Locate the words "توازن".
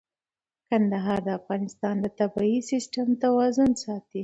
3.23-3.71